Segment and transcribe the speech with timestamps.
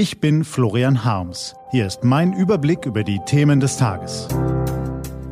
[0.00, 1.54] Ich bin Florian Harms.
[1.72, 4.28] Hier ist mein Überblick über die Themen des Tages.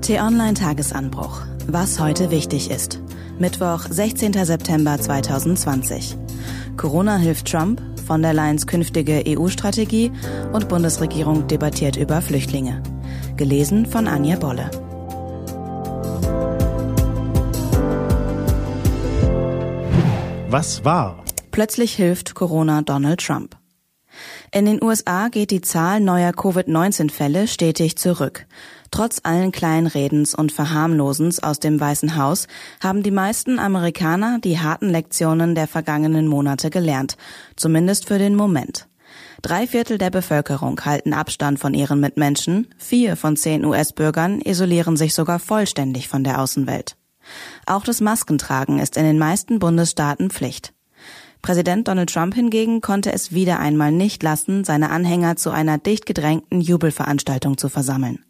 [0.03, 1.41] T-Online Tagesanbruch.
[1.69, 3.01] Was heute wichtig ist.
[3.39, 4.35] Mittwoch, 16.
[4.35, 6.19] September 2020.
[6.77, 10.13] Corona hilft Trump, von der Leyen's künftige EU-Strategie
[10.53, 12.83] und Bundesregierung debattiert über Flüchtlinge.
[13.39, 14.71] Gelesen von Anja Bolle.
[20.51, 21.25] Was war?
[21.53, 23.57] Plötzlich hilft Corona Donald Trump.
[24.53, 28.47] In den USA geht die Zahl neuer Covid-19-Fälle stetig zurück.
[28.91, 32.47] Trotz allen Kleinredens und Verharmlosens aus dem Weißen Haus
[32.81, 37.17] haben die meisten Amerikaner die harten Lektionen der vergangenen Monate gelernt,
[37.57, 38.89] zumindest für den Moment.
[39.43, 45.15] Drei Viertel der Bevölkerung halten Abstand von ihren Mitmenschen, vier von zehn US-Bürgern isolieren sich
[45.15, 46.97] sogar vollständig von der Außenwelt.
[47.67, 50.73] Auch das Maskentragen ist in den meisten Bundesstaaten Pflicht.
[51.43, 56.07] Präsident Donald Trump hingegen konnte es wieder einmal nicht lassen, seine Anhänger zu einer dicht
[56.07, 58.25] gedrängten Jubelveranstaltung zu versammeln.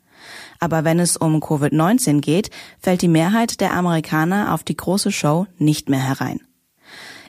[0.60, 2.50] Aber wenn es um Covid-19 geht,
[2.80, 6.40] fällt die Mehrheit der Amerikaner auf die große Show nicht mehr herein.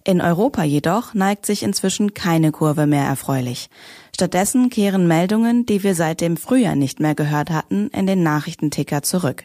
[0.04, 3.70] In Europa jedoch neigt sich inzwischen keine Kurve mehr erfreulich.
[4.16, 9.02] Stattdessen kehren Meldungen, die wir seit dem Frühjahr nicht mehr gehört hatten, in den Nachrichtenticker
[9.02, 9.44] zurück.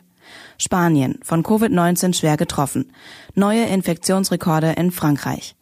[0.57, 2.93] Spanien, von Covid-19 schwer getroffen.
[3.35, 5.55] Neue Infektionsrekorde in Frankreich.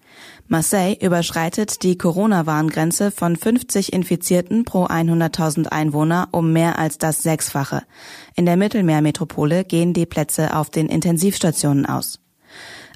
[0.48, 7.82] Marseille überschreitet die Corona-Warngrenze von 50 Infizierten pro 100.000 Einwohner um mehr als das Sechsfache.
[8.34, 12.18] In der Mittelmeermetropole gehen die Plätze auf den Intensivstationen aus.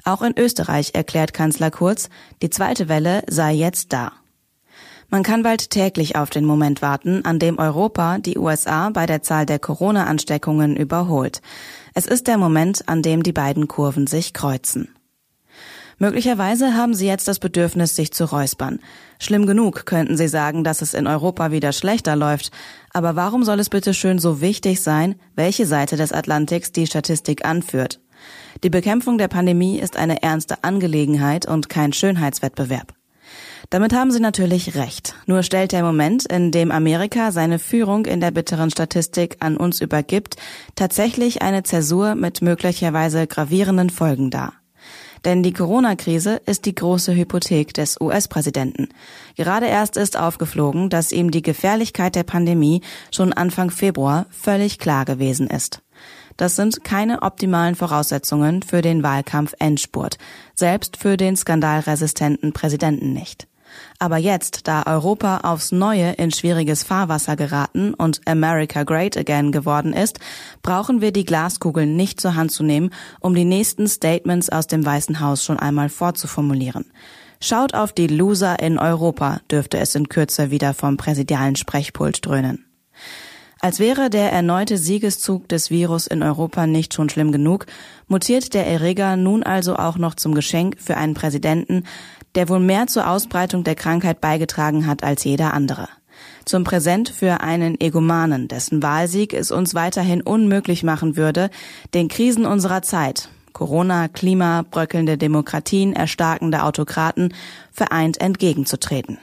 [0.03, 2.09] Auch in Österreich erklärt Kanzler Kurz,
[2.41, 4.13] die zweite Welle sei jetzt da.
[5.09, 9.21] Man kann bald täglich auf den Moment warten, an dem Europa die USA bei der
[9.21, 11.41] Zahl der Corona-Ansteckungen überholt.
[11.93, 14.89] Es ist der Moment, an dem die beiden Kurven sich kreuzen.
[15.99, 18.79] Möglicherweise haben Sie jetzt das Bedürfnis, sich zu räuspern.
[19.19, 22.51] Schlimm genug könnten Sie sagen, dass es in Europa wieder schlechter läuft.
[22.93, 27.45] Aber warum soll es bitte schön so wichtig sein, welche Seite des Atlantiks die Statistik
[27.45, 27.99] anführt?
[28.63, 32.93] Die Bekämpfung der Pandemie ist eine ernste Angelegenheit und kein Schönheitswettbewerb.
[33.69, 35.15] Damit haben Sie natürlich recht.
[35.25, 39.81] Nur stellt der Moment, in dem Amerika seine Führung in der bitteren Statistik an uns
[39.81, 40.37] übergibt,
[40.75, 44.53] tatsächlich eine Zäsur mit möglicherweise gravierenden Folgen dar.
[45.25, 48.89] Denn die Corona-Krise ist die große Hypothek des US-Präsidenten.
[49.35, 55.05] Gerade erst ist aufgeflogen, dass ihm die Gefährlichkeit der Pandemie schon Anfang Februar völlig klar
[55.05, 55.81] gewesen ist.
[56.37, 60.17] Das sind keine optimalen Voraussetzungen für den Wahlkampf Endspurt,
[60.53, 63.47] selbst für den skandalresistenten Präsidenten nicht.
[63.99, 69.93] Aber jetzt, da Europa aufs Neue in schwieriges Fahrwasser geraten und America Great Again geworden
[69.93, 70.19] ist,
[70.61, 74.85] brauchen wir die Glaskugeln nicht zur Hand zu nehmen, um die nächsten Statements aus dem
[74.85, 76.85] Weißen Haus schon einmal vorzuformulieren.
[77.39, 82.65] Schaut auf die Loser in Europa, dürfte es in Kürze wieder vom präsidialen Sprechpult dröhnen.
[83.59, 87.65] Als wäre der erneute Siegeszug des Virus in Europa nicht schon schlimm genug,
[88.07, 91.83] mutiert der Erreger nun also auch noch zum Geschenk für einen Präsidenten,
[92.37, 95.89] der wohl mehr zur Ausbreitung der Krankheit beigetragen hat als jeder andere.
[96.45, 101.49] Zum Präsent für einen Egomanen, dessen Wahlsieg es uns weiterhin unmöglich machen würde,
[101.95, 107.33] den Krisen unserer Zeit, Corona, Klima, bröckelnde Demokratien, erstarkende Autokraten,
[107.71, 109.17] vereint entgegenzutreten.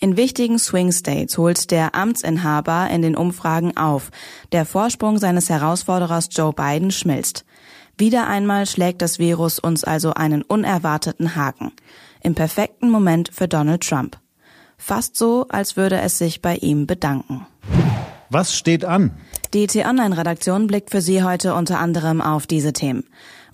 [0.00, 4.10] In wichtigen Swing States holt der Amtsinhaber in den Umfragen auf.
[4.50, 7.44] Der Vorsprung seines Herausforderers Joe Biden schmilzt.
[7.96, 11.70] Wieder einmal schlägt das Virus uns also einen unerwarteten Haken.
[12.22, 14.18] Im perfekten Moment für Donald Trump.
[14.76, 17.46] Fast so, als würde es sich bei ihm bedanken.
[18.30, 19.10] Was steht an?
[19.52, 23.04] Die T-Online-Redaktion blickt für Sie heute unter anderem auf diese Themen.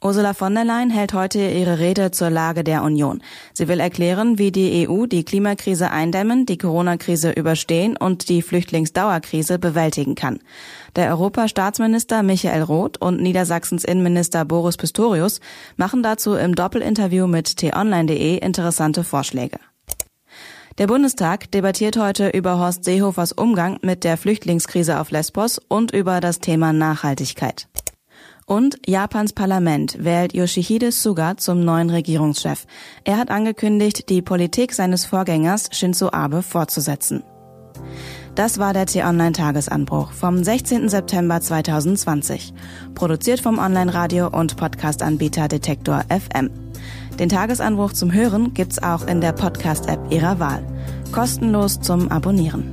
[0.03, 3.23] Ursula von der Leyen hält heute ihre Rede zur Lage der Union.
[3.55, 9.59] Sie will erklären, wie die EU die Klimakrise eindämmen, die Corona-Krise überstehen und die Flüchtlingsdauerkrise
[9.59, 10.41] bewältigen kann.
[10.97, 15.41] Der Europastaatsminister Michael Roth und Niedersachsens Innenminister Boris Pistorius
[15.77, 19.59] machen dazu im Doppelinterview mit t-online.de interessante Vorschläge.
[20.79, 26.21] Der Bundestag debattiert heute über Horst Seehofers Umgang mit der Flüchtlingskrise auf Lesbos und über
[26.21, 27.67] das Thema Nachhaltigkeit.
[28.47, 32.65] Und Japans Parlament wählt Yoshihide Suga zum neuen Regierungschef.
[33.03, 37.25] Er hat angekündigt, die Politik seines Vorgängers Shinzo Abe fortzusetzen.
[38.37, 40.89] Das war der T-Online-Tagesanbruch vom 16.
[40.89, 42.55] September 2020.
[42.95, 46.51] Produziert vom Online-Radio und Podcast-Anbieter Detektor FM.
[47.19, 50.63] Den Tagesanbruch zum Hören gibt's auch in der Podcast-App Ihrer Wahl.
[51.13, 52.73] Kostenlos zum Abonnieren.